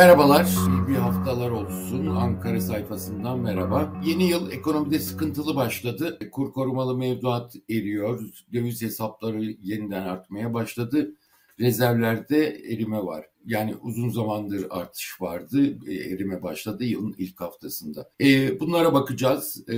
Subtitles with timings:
[0.00, 0.48] Merhabalar,
[0.88, 2.06] bir haftalar olsun.
[2.06, 4.00] Ankara sayfasından merhaba.
[4.04, 6.18] Yeni yıl ekonomide sıkıntılı başladı.
[6.32, 8.20] Kur korumalı mevduat eriyor.
[8.52, 11.14] Döviz hesapları yeniden artmaya başladı.
[11.60, 13.26] Rezervlerde erime var.
[13.46, 15.78] Yani uzun zamandır artış vardı.
[15.88, 18.10] E, erime başladı yılın ilk haftasında.
[18.20, 19.68] E, bunlara bakacağız.
[19.68, 19.76] E,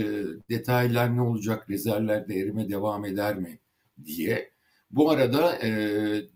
[0.51, 1.71] detaylar ne olacak?
[1.71, 3.59] Rezervlerde erime devam eder mi?
[4.05, 4.53] diye.
[4.91, 5.59] Bu arada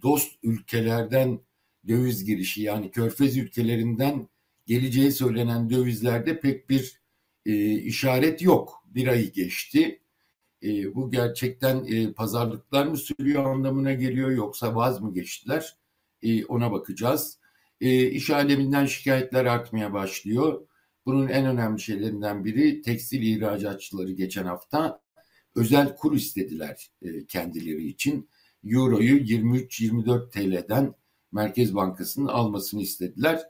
[0.03, 1.39] dost ülkelerden
[1.89, 4.29] döviz girişi yani körfez ülkelerinden
[4.67, 7.01] geleceği söylenen dövizlerde pek bir
[7.47, 8.85] e, işaret yok.
[8.87, 10.01] Bir ay geçti.
[10.63, 15.77] E, bu gerçekten e, pazarlıklar mı sürüyor anlamına geliyor yoksa vaz mı geçtiler?
[16.23, 17.39] E, ona bakacağız.
[17.81, 20.67] E, iş aleminden şikayetler artmaya başlıyor.
[21.07, 25.01] Bunun en önemli şeylerinden biri tekstil ihracatçıları geçen hafta
[25.55, 28.29] özel kur istediler e, kendileri için.
[28.65, 30.95] Euro'yu 23-24 TL'den
[31.37, 33.43] Merkez Bankası'nın almasını istediler.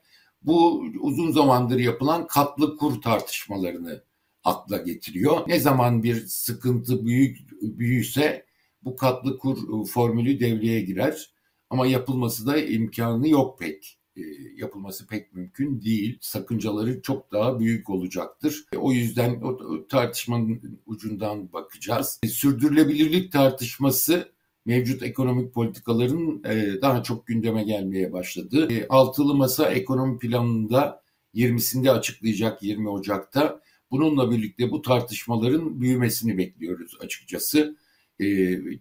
[0.43, 4.03] Bu uzun zamandır yapılan katlı kur tartışmalarını
[4.45, 5.49] akla getiriyor.
[5.49, 8.47] Ne zaman bir sıkıntı büyük büyüse
[8.83, 11.31] bu katlı kur formülü devreye girer.
[11.71, 13.99] Ama yapılması da imkanı yok pek.
[14.17, 14.21] E,
[14.57, 16.19] yapılması pek mümkün değil.
[16.21, 18.65] Sakıncaları çok daha büyük olacaktır.
[18.73, 22.21] E, o yüzden o tartışmanın ucundan bakacağız.
[22.23, 24.36] E, sürdürülebilirlik tartışması
[24.67, 28.69] mevcut ekonomik politikaların e, daha çok gündeme gelmeye başladı.
[28.73, 31.03] E, altılı Masa ekonomi planında
[31.35, 33.61] 20'sinde açıklayacak 20 Ocak'ta.
[33.91, 37.77] Bununla birlikte bu tartışmaların büyümesini bekliyoruz açıkçası.
[38.21, 38.27] E,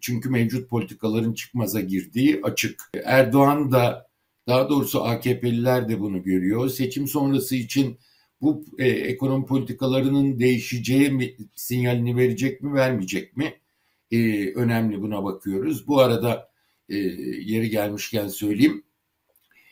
[0.02, 2.92] çünkü mevcut politikaların çıkmaza girdiği açık.
[3.04, 4.08] Erdoğan da
[4.48, 6.70] daha doğrusu AKP'liler de bunu görüyor.
[6.70, 7.98] Seçim sonrası için
[8.42, 13.54] bu ekonomi politikalarının değişeceği mi, sinyalini verecek mi vermeyecek mi?
[14.12, 15.88] E, önemli buna bakıyoruz.
[15.88, 16.50] Bu arada
[16.90, 18.84] e, yeri gelmişken söyleyeyim.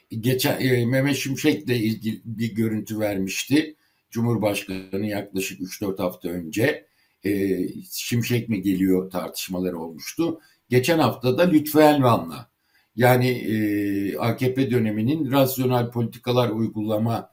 [0.09, 3.75] Geçen e, Mehmet Şimşek'le ilgili bir görüntü vermişti.
[4.09, 6.87] Cumhurbaşkanı yaklaşık 3-4 hafta önce
[7.25, 7.59] e,
[7.91, 10.39] Şimşek mi geliyor tartışmaları olmuştu.
[10.69, 12.49] Geçen hafta da Lütfü Elvan'la
[12.95, 17.29] yani e, AKP döneminin rasyonel politikalar uygulama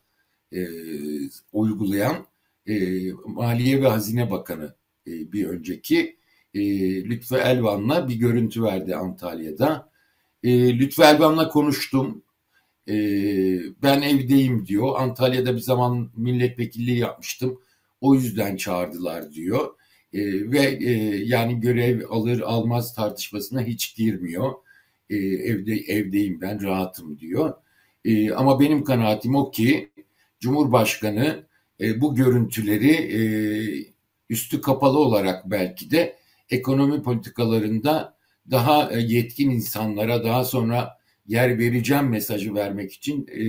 [0.52, 0.66] e,
[1.52, 2.26] uygulayan
[2.66, 2.74] e,
[3.26, 4.74] Maliye ve Hazine Bakanı
[5.06, 6.19] e, bir önceki
[6.54, 6.60] e,
[7.04, 9.90] Lütfü Elvan'la bir görüntü verdi Antalya'da.
[10.42, 12.22] E, Lütfü Elvan'la konuştum.
[12.88, 12.94] E,
[13.82, 15.00] ben evdeyim diyor.
[15.00, 17.60] Antalya'da bir zaman milletvekilliği yapmıştım.
[18.00, 19.74] O yüzden çağırdılar diyor.
[20.12, 20.92] E, ve e,
[21.24, 24.52] yani görev alır almaz tartışmasına hiç girmiyor.
[25.10, 27.54] E, evde evdeyim ben rahatım diyor.
[28.04, 29.90] E, ama benim kanaatim o ki
[30.40, 31.46] Cumhurbaşkanı
[31.80, 33.20] e, bu görüntüleri e,
[34.30, 36.16] üstü kapalı olarak belki de
[36.50, 38.16] ekonomi politikalarında
[38.50, 43.44] daha e, yetkin insanlara daha sonra yer vereceğim mesajı vermek için e,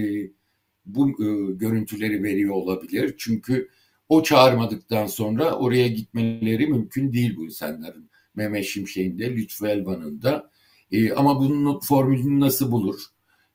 [0.85, 3.15] bu e, görüntüleri veriyor olabilir.
[3.17, 3.69] Çünkü
[4.09, 8.09] o çağırmadıktan sonra oraya gitmeleri mümkün değil bu insanların.
[8.35, 10.51] Mehmet Şimşek'in de Lütfü Elvan'ın da.
[10.91, 13.01] E, ama bunun formülünü nasıl bulur?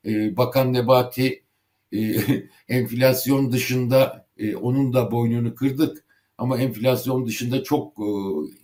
[0.05, 1.43] E, Bakan Nebati
[1.91, 2.15] e,
[2.69, 6.05] enflasyon dışında e, onun da boynunu kırdık
[6.37, 8.07] ama enflasyon dışında çok e,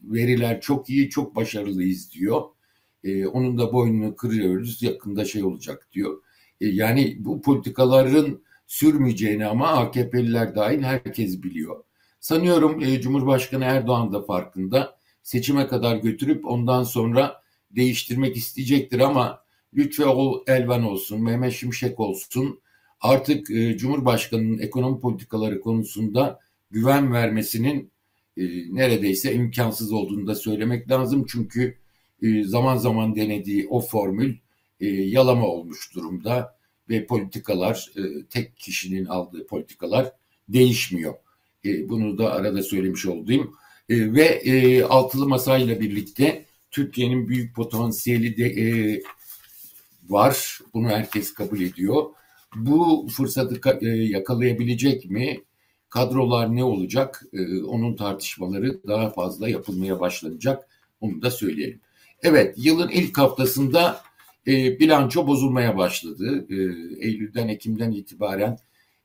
[0.04, 2.42] veriler çok iyi, çok başarılıyız diyor.
[3.04, 6.22] E, onun da boynunu kırıyoruz, yakında şey olacak diyor.
[6.62, 11.84] E, yani bu politikaların sürmeyeceğini ama AKP'liler dahil herkes biliyor.
[12.20, 14.98] Sanıyorum Cumhurbaşkanı Erdoğan da farkında.
[15.24, 17.42] Seçime kadar götürüp ondan sonra
[17.72, 20.04] değiştirmek isteyecektir ama Lütfü
[20.48, 22.60] Elvan olsun, Mehmet Şimşek olsun
[23.02, 23.48] artık
[23.78, 26.40] Cumhurbaşkanı'nın ekonomi politikaları konusunda
[26.74, 27.92] güven vermesinin
[28.38, 28.44] e,
[28.76, 31.26] neredeyse imkansız olduğunu da söylemek lazım.
[31.30, 31.78] Çünkü
[32.22, 34.36] e, zaman zaman denediği o formül
[34.80, 36.58] e, yalama olmuş durumda
[36.90, 40.12] ve politikalar e, tek kişinin aldığı politikalar
[40.50, 41.14] değişmiyor.
[41.66, 43.54] E, bunu da arada söylemiş olduğum
[43.90, 49.02] e, ve e, altılı masayla birlikte Türkiye'nin büyük potansiyeli de e,
[50.10, 50.60] var.
[50.74, 52.06] Bunu herkes kabul ediyor.
[52.56, 55.44] Bu fırsatı e, yakalayabilecek mi?
[55.94, 57.24] Kadrolar ne olacak?
[57.34, 60.68] E, onun tartışmaları daha fazla yapılmaya başlanacak.
[61.01, 61.80] Onu da söyleyelim.
[62.24, 64.01] Evet, yılın ilk haftasında
[64.48, 66.45] e, bilanço bozulmaya başladı.
[66.50, 66.56] E,
[67.07, 68.57] Eylül'den, Ekim'den itibaren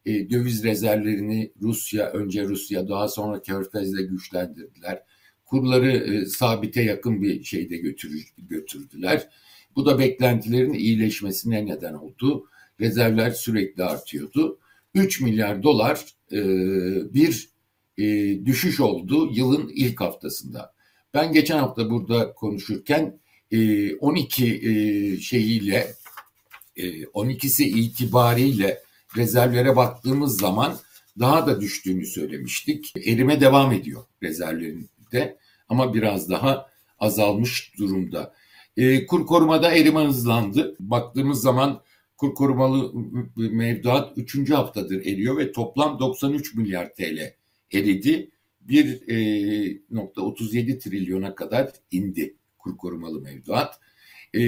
[0.07, 5.03] e, döviz rezervlerini Rusya, önce Rusya, daha sonra Körfez'le güçlendirdiler.
[5.45, 9.29] Kurları e, sabite yakın bir şeyde götürür, götürdüler.
[9.77, 12.47] Bu da beklentilerin iyileşmesine neden oldu.
[12.81, 14.59] Rezervler sürekli artıyordu.
[14.95, 16.41] 3 milyar dolar e,
[17.15, 17.49] bir
[17.99, 18.05] e,
[18.47, 20.75] düşüş oldu yılın ilk haftasında.
[21.15, 23.21] Ben geçen hafta burada konuşurken
[23.51, 25.95] e, 12 e, şeyiyle
[26.77, 28.83] e, 12'si itibariyle
[29.17, 30.79] rezervlere baktığımız zaman
[31.19, 32.93] daha da düştüğünü söylemiştik.
[33.07, 35.39] Erime devam ediyor rezervlerinde
[35.69, 38.35] ama biraz daha azalmış durumda.
[38.77, 40.77] E, kur korumada erime hızlandı.
[40.81, 41.81] Baktığımız zaman
[42.19, 42.93] kur korumalı
[43.37, 44.51] mevduat 3.
[44.51, 47.35] haftadır eriyor ve toplam 93 milyar TL
[47.73, 48.31] eridi.
[48.69, 53.81] 1.37 e, trilyona kadar indi kur korumalı mevduat.
[54.35, 54.41] E,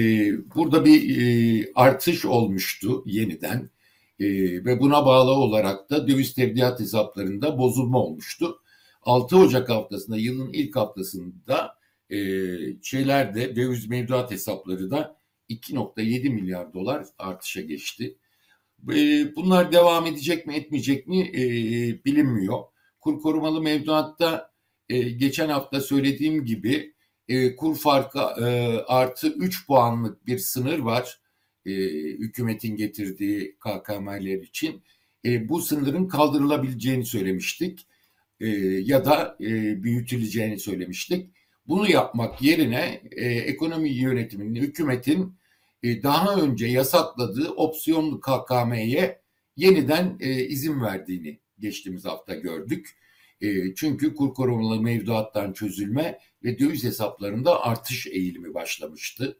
[0.55, 3.69] burada bir e, artış olmuştu yeniden
[4.65, 8.61] ve buna bağlı olarak da döviz tevdiat hesaplarında bozulma olmuştu.
[9.01, 11.77] 6 Ocak haftasında yılın ilk haftasında
[12.81, 15.20] şeylerde döviz mevduat hesapları da
[15.51, 18.17] 2.7 milyar dolar artışa geçti.
[18.89, 18.95] E,
[19.35, 21.41] bunlar devam edecek mi etmeyecek mi e,
[22.05, 22.59] bilinmiyor.
[22.99, 24.51] Kur korumalı mevduatta
[24.91, 26.93] e, geçen hafta söylediğim gibi
[27.27, 31.21] e, kur farkı e, artı 3 puanlık bir sınır var
[31.65, 34.83] hükümetin getirdiği KKM'ler için.
[35.25, 37.87] Bu sınırın kaldırılabileceğini söylemiştik
[38.79, 39.37] ya da
[39.83, 41.29] büyütüleceğini söylemiştik.
[41.67, 43.01] Bunu yapmak yerine
[43.45, 45.35] ekonomi yönetiminin, hükümetin
[45.83, 49.21] e, daha önce yasakladığı opsiyonlu KKM'ye
[49.55, 52.97] yeniden e, izin verdiğini geçtiğimiz hafta gördük.
[53.41, 59.37] E, çünkü kur korumalı mevduattan çözülme ve döviz hesaplarında artış eğilimi başlamıştı.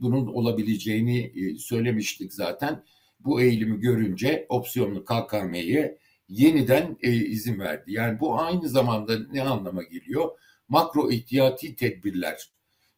[0.00, 2.84] Bunun olabileceğini söylemiştik zaten.
[3.20, 5.98] Bu eğilimi görünce opsiyonlu KKM'ye
[6.28, 7.92] yeniden izin verdi.
[7.92, 10.28] Yani bu aynı zamanda ne anlama geliyor?
[10.68, 12.50] Makro ihtiyati tedbirler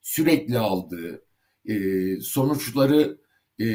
[0.02, 1.22] sürekli aldığı
[1.68, 1.74] e,
[2.20, 3.18] sonuçları
[3.60, 3.66] e,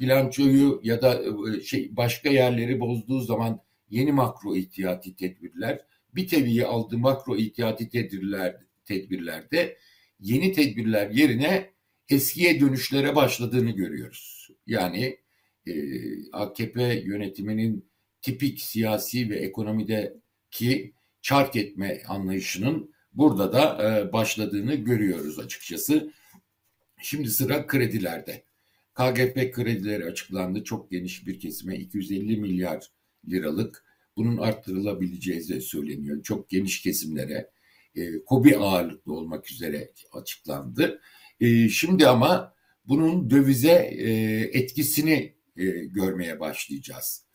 [0.00, 1.22] bilançoyu ya da
[1.56, 3.60] e, şey başka yerleri bozduğu zaman
[3.90, 5.80] yeni makro ihtiyati tedbirler
[6.14, 9.78] bir teviye aldığı makro ihtiyati tedbirler tedbirlerde
[10.20, 11.70] yeni tedbirler yerine
[12.08, 14.50] eskiye dönüşlere başladığını görüyoruz.
[14.66, 15.18] Yani
[15.66, 15.72] e,
[16.32, 17.88] AKP yönetiminin
[18.22, 26.12] tipik siyasi ve ekonomideki çark etme anlayışının burada da e, başladığını görüyoruz açıkçası.
[27.02, 28.44] Şimdi sıra kredilerde.
[28.94, 30.64] KGP kredileri açıklandı.
[30.64, 32.86] Çok geniş bir kesime 250 milyar
[33.28, 33.84] liralık.
[34.16, 36.22] Bunun arttırılabileceği de söyleniyor.
[36.22, 37.50] Çok geniş kesimlere
[37.94, 41.00] e, kobi ağırlıklı olmak üzere açıklandı.
[41.40, 42.54] E, şimdi ama
[42.84, 44.10] bunun dövize e,
[44.58, 47.26] etkisini e, görmeye başlayacağız.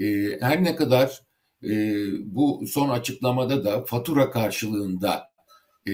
[0.00, 0.04] E,
[0.40, 1.22] her ne kadar
[1.64, 5.30] e, bu son açıklamada da fatura karşılığında
[5.88, 5.92] e,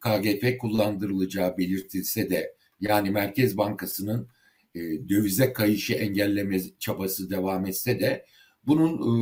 [0.00, 4.28] KGP kullandırılacağı belirtilse de yani Merkez Bankası'nın
[4.74, 8.26] e, dövize kayışı engelleme çabası devam etse de
[8.66, 9.12] bunun e,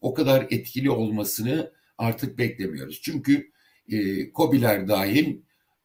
[0.00, 3.00] o kadar etkili olmasını artık beklemiyoruz.
[3.02, 3.50] Çünkü
[3.92, 5.36] e, COBİ'ler dahil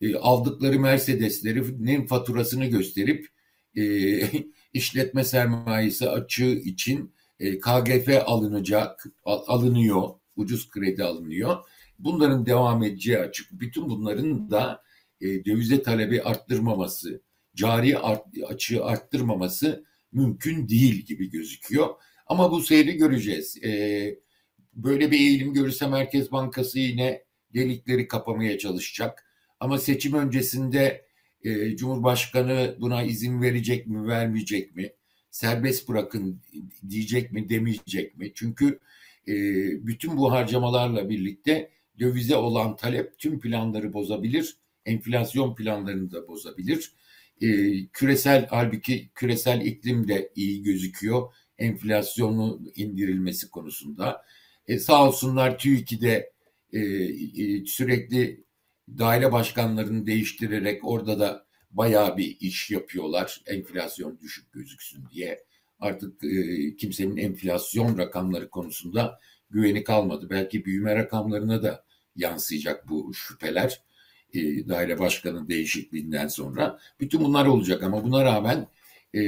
[0.02, 3.28] e, aldıkları Mercedes'lerin faturasını gösterip
[3.76, 3.84] e,
[4.74, 11.58] işletme sermayesi açığı için e, KGF alınacak, al, alınıyor, ucuz kredi alınıyor.
[12.00, 13.52] Bunların devam edeceği açık.
[13.52, 14.84] Bütün bunların da
[15.22, 17.22] e, dövize talebi arttırmaması,
[17.56, 21.90] cari art, açığı arttırmaması mümkün değil gibi gözüküyor.
[22.28, 23.64] Ama bu seyri göreceğiz.
[23.64, 24.16] E,
[24.74, 27.24] böyle bir eğilim görürse Merkez Bankası yine
[27.54, 29.26] delikleri kapamaya çalışacak.
[29.60, 31.06] Ama seçim öncesinde
[31.44, 34.94] e, Cumhurbaşkanı buna izin verecek mi, vermeyecek mi?
[35.32, 36.42] Serbest bırakın
[36.90, 38.32] diyecek mi, demeyecek mi?
[38.36, 38.80] Çünkü
[39.28, 39.34] e,
[39.88, 41.70] bütün bu harcamalarla birlikte
[42.00, 46.92] dövize olan talep tüm planları bozabilir enflasyon planlarını da bozabilir.
[47.42, 47.48] E,
[47.88, 54.26] küresel halbuki küresel iklim de iyi gözüküyor enflasyonu indirilmesi konusunda.
[54.68, 56.34] E, sağ olsunlar TÜİK'de
[56.74, 58.44] e, e, sürekli
[58.88, 63.42] daire başkanlarını değiştirerek orada da bayağı bir iş yapıyorlar.
[63.46, 65.44] Enflasyon düşük gözüksün diye.
[65.80, 69.20] Artık e, kimsenin enflasyon rakamları konusunda
[69.54, 70.28] güveni kalmadı.
[70.30, 71.84] Belki büyüme rakamlarına da
[72.16, 73.82] yansıyacak bu şüpheler
[74.34, 76.80] e, daire başkanı değişikliğinden sonra.
[77.00, 78.68] Bütün bunlar olacak ama buna rağmen
[79.14, 79.22] e,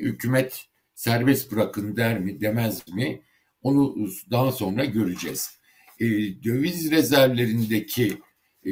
[0.00, 3.22] hükümet serbest bırakın der mi demez mi
[3.62, 5.58] onu daha sonra göreceğiz.
[6.00, 6.06] E,
[6.44, 8.18] döviz rezervlerindeki
[8.64, 8.70] e,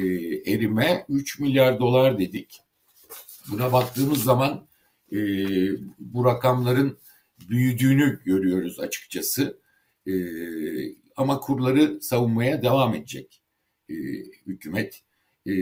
[0.52, 2.60] erime 3 milyar dolar dedik.
[3.50, 4.66] Buna baktığımız zaman
[5.12, 5.18] e,
[5.98, 6.98] bu rakamların
[7.48, 9.63] büyüdüğünü görüyoruz açıkçası.
[10.06, 10.14] E,
[11.16, 13.42] ama kurları savunmaya devam edecek
[13.88, 13.94] e,
[14.46, 15.02] hükümet.
[15.48, 15.52] E,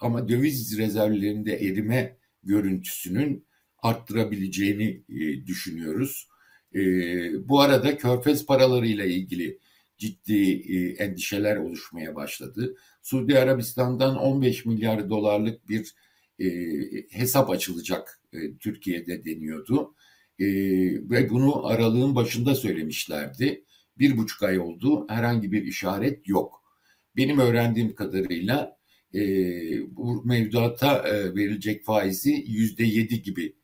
[0.00, 3.44] ama döviz rezervlerinde erime görüntüsünün
[3.78, 6.28] arttırabileceğini e, düşünüyoruz.
[6.74, 6.80] E,
[7.48, 9.58] bu arada körfez paralarıyla ilgili
[9.98, 12.76] ciddi e, endişeler oluşmaya başladı.
[13.02, 15.94] Suudi Arabistan'dan 15 milyar dolarlık bir
[16.38, 16.46] e,
[17.10, 19.94] hesap açılacak e, Türkiye'de deniyordu.
[20.38, 20.46] E,
[21.10, 23.64] ve bunu aralığın başında söylemişlerdi.
[23.98, 26.62] Bir buçuk ay oldu herhangi bir işaret yok.
[27.16, 28.78] Benim öğrendiğim kadarıyla
[29.14, 29.20] e,
[29.96, 33.56] bu mevduata e, verilecek faizi yüzde yedi gibi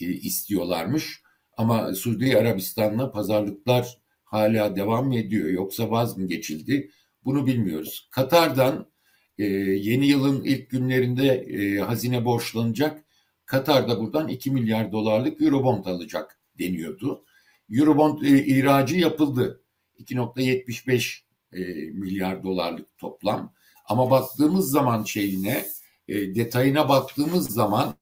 [0.00, 1.22] e, istiyorlarmış.
[1.56, 6.90] Ama Suudi Arabistan'la pazarlıklar hala devam ediyor yoksa vaz mı geçildi
[7.24, 8.08] bunu bilmiyoruz.
[8.10, 8.92] Katar'dan
[9.38, 13.04] e, yeni yılın ilk günlerinde e, hazine borçlanacak.
[13.44, 17.24] Katar da buradan 2 milyar dolarlık Eurobond alacak deniyordu.
[17.70, 19.61] Eurobond e, ihracı yapıldı.
[20.02, 21.20] 2.75
[21.52, 23.52] e, milyar dolarlık toplam.
[23.84, 25.64] Ama baktığımız zaman şeyine,
[26.08, 27.94] e, detayına baktığımız zaman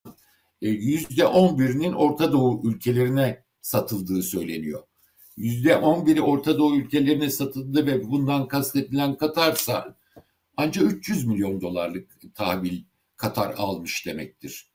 [0.63, 4.83] e, yüzde 11'inin Orta Doğu ülkelerine satıldığı söyleniyor.
[5.37, 9.97] Yüzde 11'i Orta Doğu ülkelerine satıldı ve bundan kastedilen Katar'sa
[10.57, 12.83] ancak 300 milyon dolarlık tahvil
[13.17, 14.71] Katar almış demektir.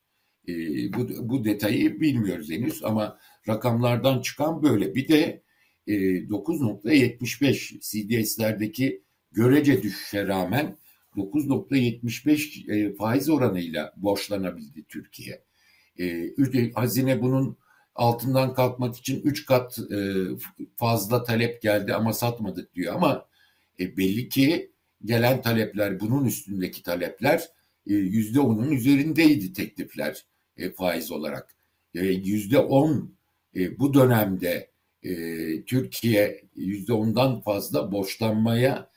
[0.47, 0.53] E,
[0.93, 3.17] bu, bu detayı bilmiyoruz henüz ama
[3.47, 4.95] rakamlardan çıkan böyle.
[4.95, 5.43] Bir de
[5.87, 9.01] e, 9.75 CDS'lerdeki
[9.31, 10.77] görece düşüşe rağmen
[11.15, 15.41] 9.75 e, faiz oranıyla borçlanabildi Türkiye.
[15.99, 16.29] E,
[16.75, 17.57] hazine bunun
[17.95, 20.13] altından kalkmak için 3 kat e,
[20.75, 23.27] fazla talep geldi ama satmadık diyor ama
[23.79, 24.71] e, belli ki
[25.05, 27.49] gelen talepler bunun üstündeki talepler
[27.87, 30.25] e, yüzde onun üzerindeydi teklifler
[30.75, 31.55] faiz olarak.
[31.93, 33.15] Yüzde on
[33.77, 34.69] bu dönemde
[35.65, 38.89] Türkiye yüzde ondan fazla borçlanmaya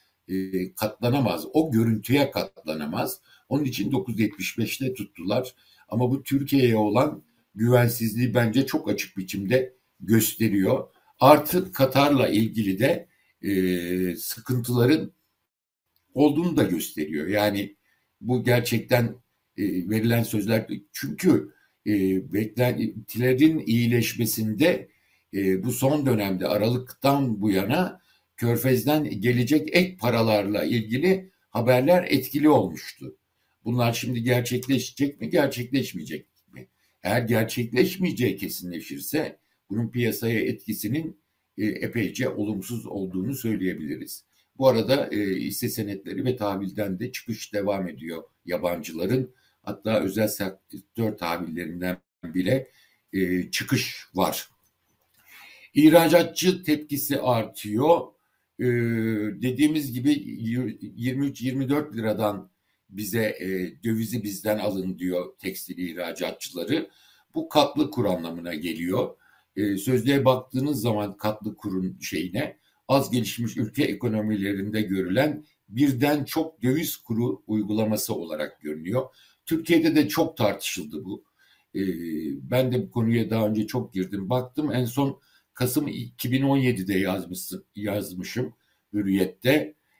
[0.77, 1.47] katlanamaz.
[1.53, 3.21] O görüntüye katlanamaz.
[3.49, 5.55] Onun için 975'te tuttular.
[5.89, 7.23] Ama bu Türkiye'ye olan
[7.55, 10.89] güvensizliği bence çok açık biçimde gösteriyor.
[11.21, 13.09] Artık Katar'la ilgili de
[13.43, 15.13] e, sıkıntıların
[16.15, 17.27] olduğunu da gösteriyor.
[17.27, 17.77] Yani
[18.21, 19.05] bu gerçekten
[19.57, 21.53] e, verilen sözler çünkü
[21.87, 21.93] e,
[22.33, 24.89] beklentilerin iyileşmesinde
[25.35, 28.01] e, bu son dönemde Aralık'tan bu yana
[28.37, 33.17] Körfez'den gelecek ek paralarla ilgili haberler etkili olmuştu.
[33.65, 36.69] Bunlar şimdi gerçekleşecek mi, gerçekleşmeyecek mi?
[37.03, 39.39] Eğer gerçekleşmeyeceği kesinleşirse
[39.71, 41.21] bunun piyasaya etkisinin
[41.59, 44.25] e, epeyce olumsuz olduğunu söyleyebiliriz.
[44.59, 49.35] Bu arada e, hisse senetleri ve tahvilden de çıkış devam ediyor yabancıların.
[49.63, 52.71] Hatta özel sektör tahvillerinden bile
[53.13, 54.49] e, çıkış var.
[55.75, 58.01] İhracatçı tepkisi artıyor.
[58.59, 58.67] E,
[59.43, 62.51] dediğimiz gibi 23-24 liradan
[62.91, 63.49] bize e,
[63.85, 66.91] dövizi bizden alın diyor tekstil ihracatçıları.
[67.35, 69.17] Bu katlı kur anlamına geliyor.
[69.57, 72.59] E, sözlüğe baktığınız zaman katlı kurun şeyine
[72.89, 79.03] az gelişmiş ülke ekonomilerinde görülen birden çok döviz kuru uygulaması olarak görünüyor.
[79.47, 81.25] Türkiye'de de çok tartışıldı bu.
[81.75, 81.81] Ee,
[82.51, 84.31] ben de bu konuya daha önce çok girdim.
[84.31, 85.21] Baktım en son
[85.59, 88.55] Kasım 2017'de yazmışsın, yazmışım
[88.93, 89.51] Hürriyet'te.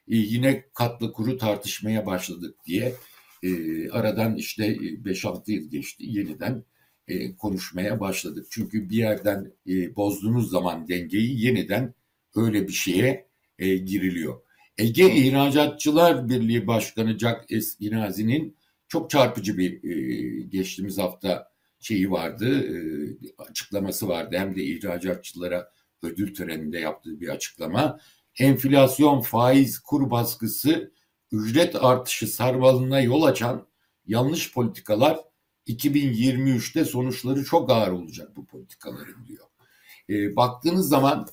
[0.09, 2.95] Ee, yine katlı kuru tartışmaya başladık diye.
[3.43, 6.05] Ee, aradan işte 5-6 yıl geçti.
[6.07, 6.65] Yeniden
[7.09, 8.47] e, konuşmaya başladık.
[8.51, 11.95] Çünkü bir yerden e, bozduğunuz zaman dengeyi yeniden
[12.37, 14.41] öyle bir şeye e, giriliyor.
[14.79, 18.57] Ege İhracatçılar Birliği Başkanı Jack Esginazi'nin
[18.89, 21.48] çok çarpıcı bir e, geçtiğimiz hafta
[21.81, 22.65] şeyi vardı,
[23.39, 24.37] açıklaması vardı.
[24.39, 28.01] Hem de ihracatçılara ödül töreninde yaptığı bir açıklama.
[28.39, 30.93] Enflasyon, faiz, kur baskısı,
[31.33, 33.67] ücret artışı sarmalına yol açan
[34.07, 35.19] yanlış politikalar
[35.67, 39.47] 2023'te sonuçları çok ağır olacak bu politikaların diyor.
[40.11, 41.29] E, baktığınız zaman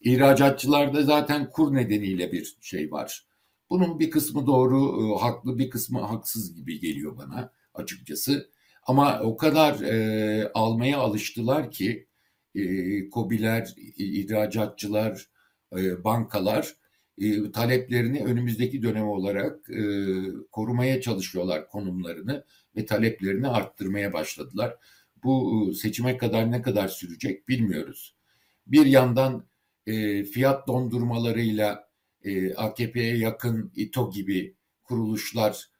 [0.00, 3.26] İhracatçılarda zaten kur nedeniyle bir şey var.
[3.70, 8.50] Bunun bir kısmı doğru, e, haklı, bir kısmı haksız gibi geliyor bana açıkçası.
[8.90, 12.06] Ama o kadar e, almaya alıştılar ki
[12.54, 15.26] e, kobiler, ihracatçılar,
[15.76, 16.76] e, bankalar
[17.18, 19.82] e, taleplerini önümüzdeki dönem olarak e,
[20.50, 22.44] korumaya çalışıyorlar konumlarını
[22.76, 24.76] ve taleplerini arttırmaya başladılar.
[25.24, 28.16] Bu e, seçime kadar ne kadar sürecek bilmiyoruz.
[28.66, 29.46] Bir yandan
[29.86, 31.88] e, fiyat dondurmalarıyla
[32.22, 34.54] e, AKP'ye yakın İTO gibi
[34.84, 35.70] kuruluşlar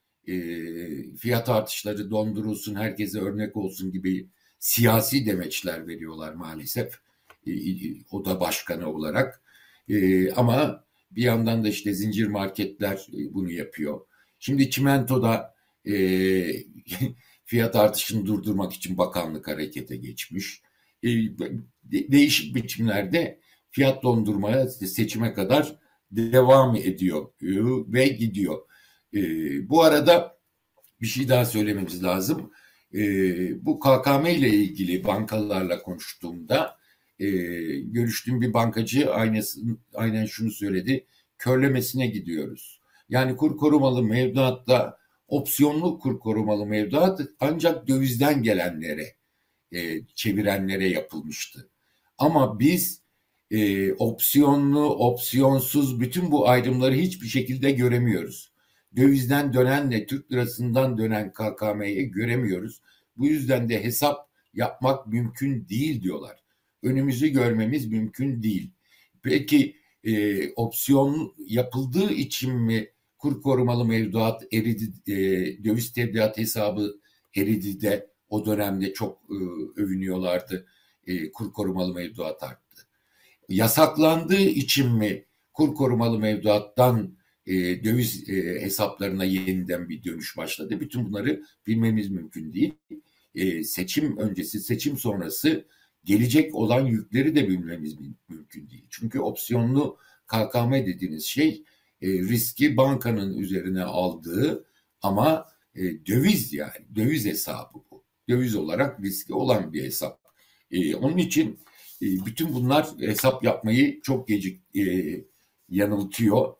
[1.19, 6.95] fiyat artışları dondurulsun, herkese örnek olsun gibi siyasi demeçler veriyorlar maalesef.
[8.11, 9.43] O da başkanı olarak.
[10.37, 14.01] Ama bir yandan da işte zincir marketler bunu yapıyor.
[14.39, 15.55] Şimdi çimentoda
[15.87, 15.95] e,
[17.45, 20.63] fiyat artışını durdurmak için bakanlık harekete geçmiş.
[21.03, 21.53] E, de,
[22.13, 25.79] değişik biçimlerde fiyat dondurmaya seçime kadar
[26.11, 27.33] devam ediyor
[27.93, 28.59] ve gidiyor.
[29.15, 29.21] E,
[29.69, 30.39] bu arada
[31.01, 32.53] bir şey daha söylememiz lazım.
[32.95, 33.01] E,
[33.67, 36.77] bu KKM ile ilgili bankalarla konuştuğumda
[37.19, 37.29] e,
[37.81, 39.61] görüştüğüm bir bankacı aynısı,
[39.95, 41.07] aynen şunu söyledi.
[41.39, 42.81] Körlemesine gidiyoruz.
[43.09, 44.99] Yani kur korumalı mevduatta
[45.29, 49.15] opsiyonlu kur korumalı mevduat ancak dövizden gelenlere
[49.73, 51.71] e, çevirenlere yapılmıştı.
[52.19, 53.03] Ama biz
[53.51, 58.50] e, opsiyonlu, opsiyonsuz bütün bu ayrımları hiçbir şekilde göremiyoruz.
[58.97, 62.81] Dövizden dönenle Türk lirasından dönen KKM'yi göremiyoruz.
[63.17, 66.37] Bu yüzden de hesap yapmak mümkün değil diyorlar.
[66.83, 68.71] Önümüzü görmemiz mümkün değil.
[69.23, 75.15] Peki e, opsiyon yapıldığı için mi kur korumalı mevduat eridi, e,
[75.65, 77.01] döviz tebliğat hesabı
[77.37, 79.37] eridi de o dönemde çok e,
[79.81, 80.67] övünüyorlardı.
[81.07, 82.87] E, kur korumalı mevduat arttı.
[83.49, 87.20] Yasaklandığı için mi kur korumalı mevduattan
[87.51, 90.81] e, döviz e, hesaplarına yeniden bir dönüş başladı?
[90.81, 92.75] Bütün bunları bilmemiz mümkün değil.
[93.35, 95.65] E, seçim öncesi, seçim sonrası
[96.05, 97.97] gelecek olan yükleri de bilmemiz
[98.29, 98.87] mümkün değil.
[98.91, 101.65] Çünkü opsiyonlu KKM dediğiniz şey
[102.03, 104.65] e, riski bankanın üzerine aldığı
[105.03, 108.05] ama e, döviz yani döviz hesabı bu.
[108.29, 110.21] Döviz olarak riski olan bir hesap.
[110.71, 111.61] E, onun için
[112.03, 114.85] e, bütün bunlar hesap yapmayı çok gecik e,
[115.69, 116.60] yanıltıyor.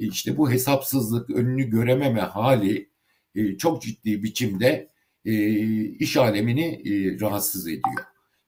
[0.00, 2.90] E, işte bu hesapsızlık, önünü görememe hali
[3.34, 4.90] e, çok ciddi biçimde
[5.24, 5.34] e,
[5.84, 8.04] iş alemini e, rahatsız ediyor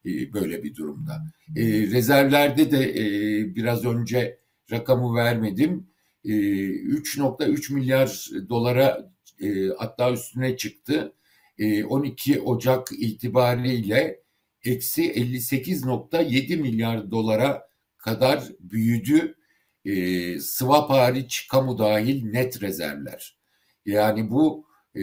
[0.06, 1.22] e, böyle bir durumda.
[1.56, 4.38] E, rezervlerde de e, biraz önce
[4.70, 5.86] rakamı vermedim.
[6.24, 11.12] E, 3.3 milyar dolara e, hatta üstüne çıktı.
[11.58, 14.22] E, 12 Ocak itibariyle
[14.64, 17.68] eksi 58.7 milyar dolara
[17.98, 19.34] kadar büyüdü.
[19.84, 23.38] E, swap hariç kamu dahil net rezervler.
[23.86, 25.02] Yani bu e,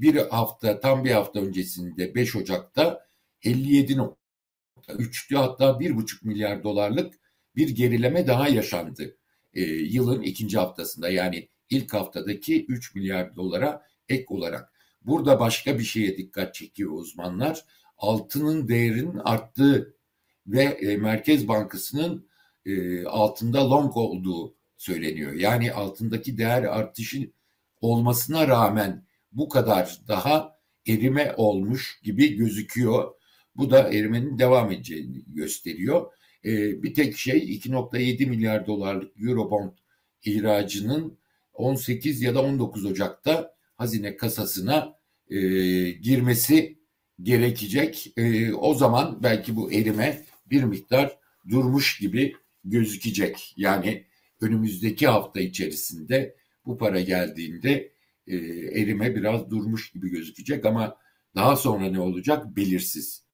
[0.00, 3.06] bir hafta tam bir hafta öncesinde 5 Ocak'ta
[3.44, 7.14] 57.3'tü hatta 1,5 milyar dolarlık
[7.56, 9.16] bir gerileme daha yaşandı.
[9.54, 14.72] E, yılın ikinci haftasında yani ilk haftadaki 3 milyar dolara ek olarak.
[15.02, 17.64] Burada başka bir şeye dikkat çekiyor uzmanlar.
[17.98, 19.96] Altının değerinin arttığı
[20.46, 22.29] ve e, Merkez Bankası'nın
[22.66, 25.32] e, altında long olduğu söyleniyor.
[25.32, 27.30] Yani altındaki değer artışı
[27.80, 33.12] olmasına rağmen bu kadar daha erime olmuş gibi gözüküyor.
[33.56, 36.12] Bu da erimenin devam edeceğini gösteriyor.
[36.44, 39.72] E, bir tek şey 2.7 milyar dolarlık Eurobond
[40.24, 41.18] ihracının
[41.52, 44.94] 18 ya da 19 Ocak'ta hazine kasasına
[45.30, 45.38] e,
[45.90, 46.78] girmesi
[47.22, 48.12] gerekecek.
[48.16, 51.18] E, o zaman belki bu erime bir miktar
[51.48, 53.54] durmuş gibi gözükecek.
[53.56, 54.06] Yani
[54.40, 57.92] önümüzdeki hafta içerisinde bu para geldiğinde
[58.26, 58.36] e,
[58.80, 60.96] erime biraz durmuş gibi gözükecek ama
[61.34, 63.24] daha sonra ne olacak belirsiz.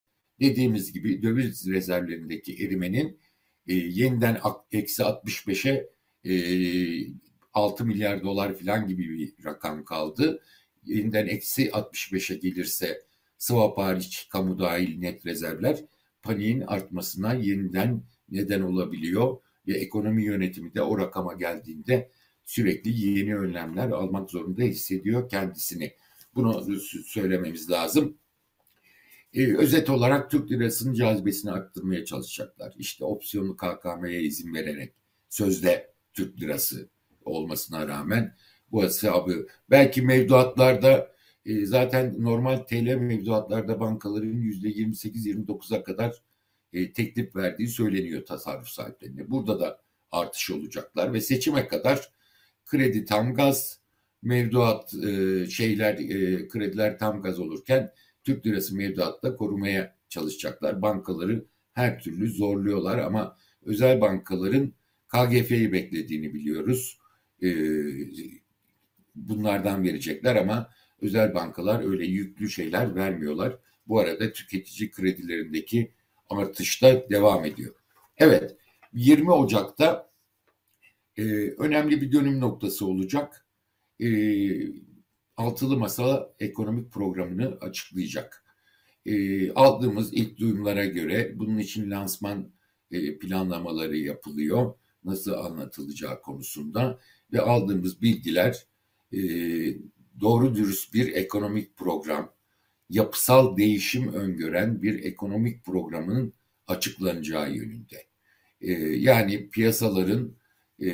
[0.41, 3.21] Dediğimiz gibi döviz rezervlerindeki erimenin
[3.67, 4.41] e, yeniden
[4.73, 5.91] eksi 65'e
[6.25, 6.35] e,
[7.53, 10.43] 6 milyar dolar falan gibi bir rakam kaldı.
[10.85, 13.03] Yeniden eksi 65'e gelirse
[13.39, 15.85] swap hariç kamu dahil net rezervler
[16.23, 19.37] paniğin artmasına yeniden neden olabiliyor
[19.69, 22.11] ve ekonomi yönetimi de o rakama geldiğinde
[22.45, 25.93] sürekli yeni önlemler almak zorunda hissediyor kendisini.
[26.35, 28.19] Bunu söylememiz lazım.
[29.35, 32.75] Ee, özet olarak Türk lirasının cazibesini arttırmaya çalışacaklar.
[32.79, 34.95] İşte opsiyonlu KKM'ye izin vererek
[35.29, 36.89] sözde Türk lirası
[37.25, 38.35] olmasına rağmen
[38.73, 41.13] bu hesabı belki mevduatlarda
[41.47, 46.13] e, zaten normal TL mevduatlarda bankaların yüzde 28-29'a kadar
[46.77, 49.31] e, teklif verdiği söyleniyor tasarruf sahiplerine.
[49.31, 52.11] Burada da artış olacaklar ve seçime kadar
[52.65, 53.81] kredi tam gaz,
[54.23, 57.93] mevduat e, şeyler e, krediler tam gaz olurken
[58.25, 60.83] Türk lirası mevduatta korumaya çalışacaklar.
[60.83, 64.73] Bankaları her türlü zorluyorlar ama özel bankaların
[65.09, 66.99] KGF'yi beklediğini biliyoruz.
[67.43, 67.49] E,
[69.15, 70.71] bunlardan verecekler ama
[71.03, 73.57] özel bankalar öyle yüklü şeyler vermiyorlar.
[73.89, 75.93] Bu arada tüketici kredilerindeki
[76.29, 77.75] artış da devam ediyor.
[78.17, 78.57] Evet
[78.93, 80.11] 20 Ocak'ta
[81.17, 83.47] e, önemli bir dönüm noktası olacak.
[84.01, 84.09] E,
[85.37, 88.45] Altılı Masa ekonomik programını açıklayacak.
[89.07, 92.53] E, aldığımız ilk duyumlara göre bunun için lansman
[92.91, 94.75] e, planlamaları yapılıyor.
[95.05, 96.99] Nasıl anlatılacağı konusunda
[97.33, 98.67] ve aldığımız bilgiler
[99.13, 99.19] e,
[100.21, 102.33] doğru dürüst bir ekonomik program,
[102.91, 106.33] yapısal değişim öngören bir ekonomik programın
[106.67, 108.07] açıklanacağı yönünde.
[108.61, 110.37] E, yani piyasaların
[110.83, 110.91] e,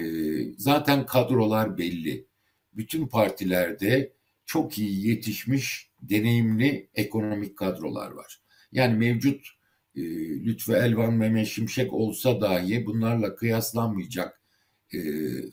[0.57, 2.27] zaten kadrolar belli.
[2.73, 4.13] Bütün partilerde
[4.47, 8.41] çok iyi yetişmiş, deneyimli ekonomik kadrolar var.
[8.73, 9.47] Yani mevcut
[9.97, 10.01] e,
[10.45, 14.43] Lütfü Elvan, Mehmet Şimşek olsa dahi bunlarla kıyaslanmayacak
[14.93, 14.99] e,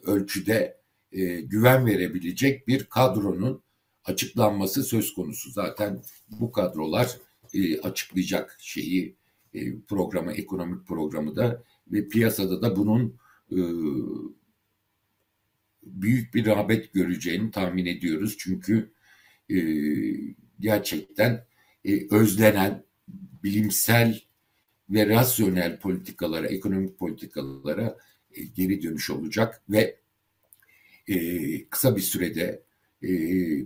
[0.03, 0.79] ölçüde
[1.11, 3.63] e, güven verebilecek bir kadronun
[4.09, 5.51] açıklanması söz konusu.
[5.51, 7.17] Zaten bu kadrolar
[7.53, 9.15] e, açıklayacak şeyi
[9.53, 13.15] e, programı, ekonomik programı da ve piyasada da bunun
[13.51, 13.59] e,
[15.83, 18.35] büyük bir rağbet göreceğini tahmin ediyoruz.
[18.39, 18.91] Çünkü
[19.49, 19.57] e,
[20.59, 21.45] gerçekten
[21.85, 22.83] e, özlenen
[23.43, 24.21] bilimsel
[24.89, 27.97] ve rasyonel politikalara, ekonomik politikalara
[28.31, 29.99] e, geri dönüş olacak ve
[31.07, 31.15] e,
[31.65, 32.68] kısa bir sürede
[33.03, 33.09] e,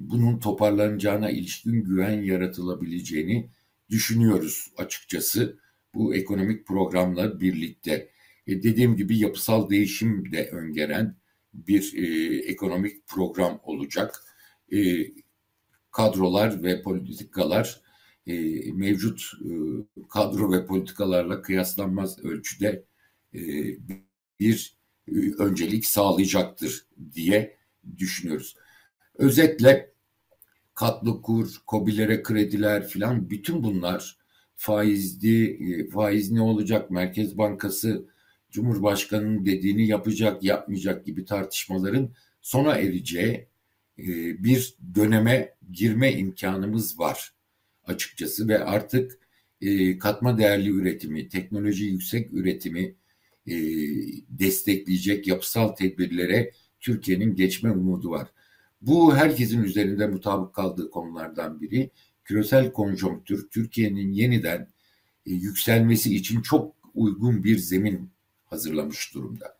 [0.09, 3.49] bunun toparlanacağına ilişkin güven yaratılabileceğini
[3.89, 5.59] düşünüyoruz açıkçası
[5.93, 8.09] bu ekonomik programla birlikte.
[8.47, 11.15] E, dediğim gibi yapısal değişim de öngören
[11.53, 14.23] bir e, ekonomik program olacak.
[14.73, 15.07] E,
[15.91, 17.81] kadrolar ve politikalar
[18.27, 18.33] e,
[18.71, 19.49] mevcut e,
[20.09, 22.85] kadro ve politikalarla kıyaslanmaz ölçüde
[23.33, 23.41] e,
[24.39, 27.57] bir e, öncelik sağlayacaktır diye
[27.97, 28.55] düşünüyoruz.
[29.17, 29.93] Özetle
[30.73, 34.17] katlı kur, kobilere krediler filan bütün bunlar
[34.56, 38.06] faizli, e, faiz ne olacak, Merkez Bankası
[38.52, 43.47] Cumhurbaşkanı'nın dediğini yapacak, yapmayacak gibi tartışmaların sona ereceği
[43.99, 44.08] e,
[44.43, 47.34] bir döneme girme imkanımız var
[47.86, 49.19] açıkçası ve artık
[49.62, 52.95] e, katma değerli üretimi, teknoloji yüksek üretimi
[54.30, 58.28] destekleyecek yapısal tedbirlere Türkiye'nin geçme umudu var.
[58.83, 61.91] Bu herkesin üzerinde mutabık kaldığı konulardan biri.
[62.23, 64.67] Küresel konjonktür Türkiye'nin yeniden
[65.25, 68.09] yükselmesi için çok uygun bir zemin
[68.45, 69.57] hazırlamış durumda.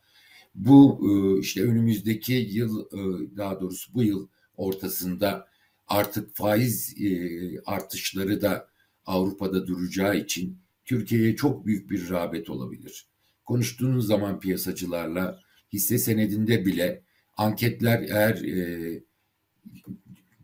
[0.54, 2.98] Bu e, işte önümüzdeki yıl e,
[3.36, 5.48] daha doğrusu bu yıl ortasında
[5.88, 7.10] artık faiz e,
[7.66, 8.68] artışları da
[9.06, 13.06] Avrupa'da duracağı için Türkiye'ye çok büyük bir rağbet olabilir.
[13.44, 15.40] Konuştuğunuz zaman piyasacılarla
[15.72, 17.02] hisse senedinde bile
[17.36, 19.02] anketler eğer e,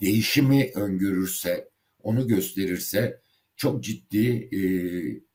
[0.00, 1.68] değişimi öngörürse,
[2.02, 3.20] onu gösterirse
[3.56, 4.60] çok ciddi e,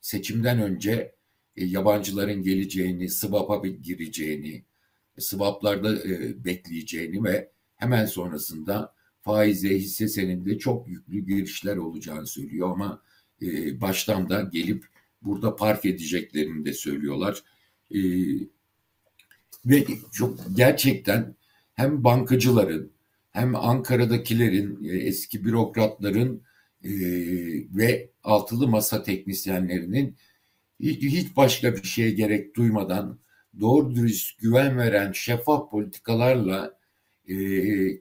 [0.02, 1.16] seçimden önce
[1.56, 4.64] e, yabancıların geleceğini, swap'a gireceğini,
[5.20, 13.02] swap'larda e, bekleyeceğini ve hemen sonrasında faize hisse seninde çok yüklü girişler olacağını söylüyor ama
[13.42, 14.86] e, baştan da gelip
[15.22, 17.44] burada park edeceklerini de söylüyorlar.
[17.92, 18.00] E,
[19.66, 21.36] ve çok gerçekten
[21.74, 22.92] hem bankacıların
[23.36, 26.44] hem Ankara'dakilerin, e, eski bürokratların
[26.84, 26.92] e,
[27.78, 30.16] ve altılı masa teknisyenlerinin
[30.80, 33.20] hiç, başka bir şeye gerek duymadan
[33.60, 36.78] doğru dürüst güven veren şeffaf politikalarla
[37.28, 37.36] e,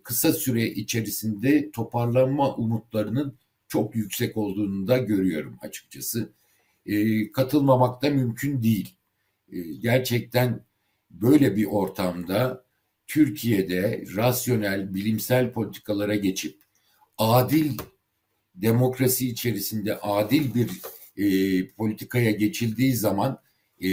[0.02, 6.32] kısa süre içerisinde toparlanma umutlarının çok yüksek olduğunu da görüyorum açıkçası.
[7.32, 8.94] Katılmamak da mümkün değil.
[9.80, 10.60] Gerçekten
[11.10, 12.63] böyle bir ortamda
[13.06, 16.58] Türkiye'de rasyonel, bilimsel politikalara geçip
[17.18, 17.78] adil
[18.54, 20.70] demokrasi içerisinde adil bir
[21.16, 23.38] e, politikaya geçildiği zaman
[23.82, 23.88] e,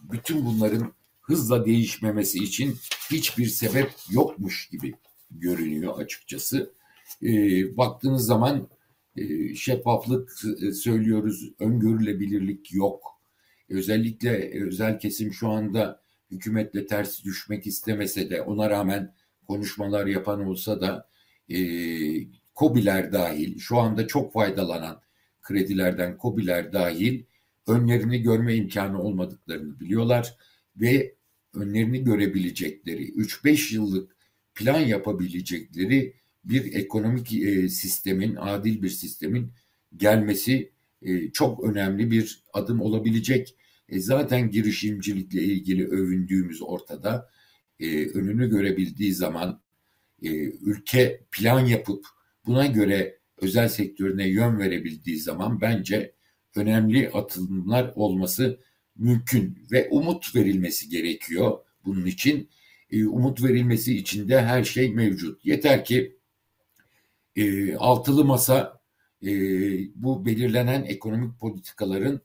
[0.00, 2.76] bütün bunların hızla değişmemesi için
[3.10, 4.94] hiçbir sebep yokmuş gibi
[5.30, 6.72] görünüyor açıkçası.
[7.22, 7.28] E,
[7.76, 8.68] baktığınız zaman
[9.16, 13.20] e, şeffaflık e, söylüyoruz, öngörülebilirlik yok.
[13.68, 19.14] Özellikle özel kesim şu anda hükümetle ters düşmek istemese de ona rağmen
[19.48, 21.08] konuşmalar yapan olsa da
[21.48, 21.58] e,
[22.56, 25.00] COBİ'ler dahil şu anda çok faydalanan
[25.42, 27.22] kredilerden COBİ'ler dahil
[27.66, 30.36] önlerini görme imkanı olmadıklarını biliyorlar
[30.76, 31.14] ve
[31.54, 34.16] önlerini görebilecekleri 3-5 yıllık
[34.54, 36.14] plan yapabilecekleri
[36.44, 39.52] bir ekonomik e, sistemin, adil bir sistemin
[39.96, 43.56] gelmesi e, çok önemli bir adım olabilecek.
[43.90, 47.30] E, zaten girişimcilikle ilgili övündüğümüz ortada.
[48.14, 49.62] önünü görebildiği zaman
[50.60, 52.04] ülke plan yapıp
[52.46, 56.14] buna göre özel sektörüne yön verebildiği zaman bence
[56.56, 58.60] önemli atılımlar olması
[58.96, 62.50] mümkün ve umut verilmesi gerekiyor bunun için.
[62.90, 65.44] E, umut verilmesi için de her şey mevcut.
[65.44, 66.16] Yeter ki
[67.36, 68.80] e, altılı masa
[69.22, 69.30] e,
[69.94, 72.20] bu belirlenen ekonomik politikaların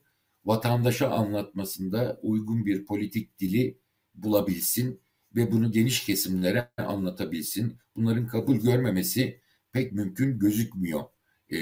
[0.46, 3.78] vatandaşa anlatmasında uygun bir politik dili
[4.14, 5.00] bulabilsin
[5.34, 7.78] ve bunu geniş kesimlere anlatabilsin.
[7.96, 9.40] Bunların kabul görmemesi
[9.72, 11.04] pek mümkün gözükmüyor.
[11.48, 11.58] E,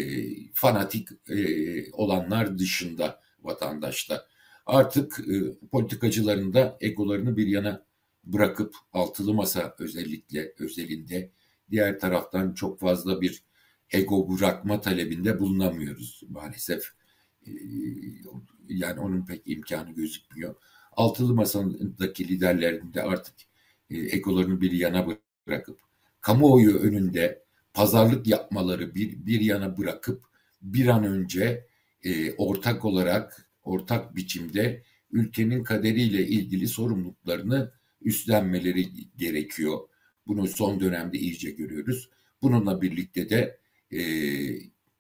[0.55, 4.27] fanatik e, olanlar dışında vatandaşta.
[4.67, 7.87] Artık e, politikacıların da egolarını bir yana
[8.25, 11.33] bırakıp altılı masa özellikle özelinde
[11.71, 13.45] diğer taraftan çok fazla bir
[13.91, 16.85] ego bırakma talebinde bulunamıyoruz maalesef.
[17.47, 17.51] E,
[18.69, 20.55] yani onun pek imkanı gözükmüyor.
[20.93, 23.35] Altılı masadaki liderlerin de artık
[23.91, 25.07] e, egolarını bir yana
[25.47, 25.81] bırakıp
[26.21, 30.25] kamuoyu önünde pazarlık yapmaları bir, bir yana bırakıp
[30.63, 31.67] bir an önce
[32.03, 37.73] e, ortak olarak ortak biçimde ülkenin kaderiyle ilgili sorumluluklarını
[38.03, 39.79] üstlenmeleri gerekiyor.
[40.27, 42.11] Bunu son dönemde iyice görüyoruz.
[42.43, 43.59] Bununla birlikte de
[43.93, 44.01] e,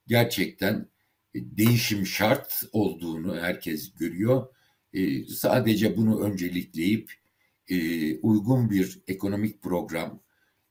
[0.06, 0.88] gerçekten
[1.34, 4.46] değişim şart olduğunu herkes görüyor.
[4.92, 7.12] E, sadece bunu öncelikleyip
[7.68, 10.20] e, uygun bir ekonomik program,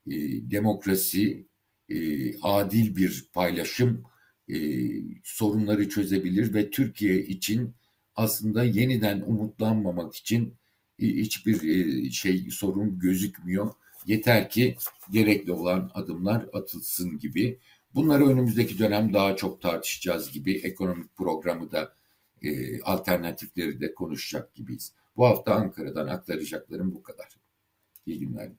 [0.06, 0.12] e,
[0.50, 1.46] demokrasi,
[1.88, 1.96] e,
[2.40, 4.04] adil bir paylaşım
[4.48, 4.56] e,
[5.22, 7.74] sorunları çözebilir ve Türkiye için
[8.16, 10.54] aslında yeniden umutlanmamak için
[10.98, 13.72] e, hiçbir e, şey sorun gözükmüyor.
[14.06, 14.76] Yeter ki
[15.10, 17.58] gerekli olan adımlar atılsın gibi.
[17.94, 21.96] Bunları önümüzdeki dönem daha çok tartışacağız gibi ekonomik programı da
[22.42, 24.92] e, alternatifleri de konuşacak gibiyiz.
[25.16, 27.28] Bu hafta Ankara'dan aktaracaklarım bu kadar.
[28.06, 28.50] İyi günler.